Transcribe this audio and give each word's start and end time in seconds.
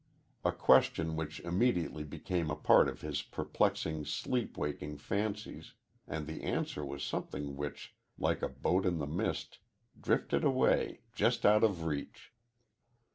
a 0.43 0.51
question 0.51 1.15
which 1.15 1.39
immediately 1.41 2.03
became 2.03 2.49
a 2.49 2.55
part 2.55 2.87
of 2.89 3.01
his 3.01 3.21
perplexing 3.21 4.03
sleep 4.03 4.57
waking 4.57 4.97
fancies, 4.97 5.73
and 6.07 6.25
the 6.25 6.41
answer 6.41 6.83
was 6.83 7.03
something 7.03 7.55
which, 7.55 7.93
like 8.17 8.41
a 8.41 8.49
boat 8.49 8.83
in 8.83 8.97
the 8.97 9.05
mist, 9.05 9.59
drifted 10.01 10.43
away, 10.43 11.01
just 11.13 11.45
out 11.45 11.63
of 11.63 11.83
reach. 11.83 12.33